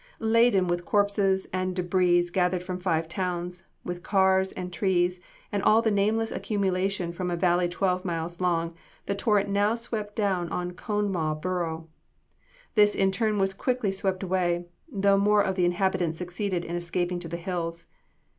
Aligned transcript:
Laden 0.17 0.67
with 0.67 0.83
corpses 0.83 1.45
and 1.53 1.75
debris 1.75 2.23
gathered 2.33 2.63
from 2.63 2.79
five 2.79 3.07
towns; 3.07 3.65
with 3.85 4.01
cars 4.01 4.51
and 4.51 4.73
trees 4.73 5.19
and 5.51 5.61
all 5.61 5.83
the 5.83 5.91
nameless 5.91 6.31
accumulation 6.31 7.11
from 7.11 7.29
a 7.29 7.35
valley 7.35 7.67
twelve 7.69 8.03
miles 8.03 8.41
long, 8.41 8.73
the 9.05 9.13
torrent 9.13 9.47
now 9.49 9.75
swept 9.75 10.15
down 10.15 10.49
on 10.49 10.71
Conemaugh 10.71 11.35
Borough. 11.39 11.87
This 12.73 12.95
in 12.95 13.11
turn 13.11 13.37
was 13.37 13.53
quickly 13.53 13.91
swept 13.91 14.23
away, 14.23 14.65
though 14.91 15.19
more 15.19 15.43
of 15.43 15.53
the 15.53 15.65
inhabitants 15.65 16.17
succeeded 16.17 16.65
in 16.65 16.75
escaping 16.75 17.19
to 17.19 17.27
the 17.29 17.37
hills. 17.37 17.85